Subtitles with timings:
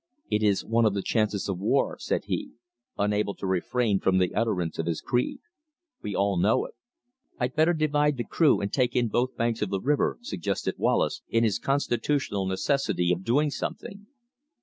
[0.31, 2.53] "It is one of the chances of war," said he,
[2.97, 5.41] unable to refrain from the utterance of his creed.
[6.01, 6.73] "We all know it."
[7.37, 11.21] "I'd better divide the crew and take in both banks of the river," suggested Wallace
[11.29, 14.07] in his constitutional necessity of doing something.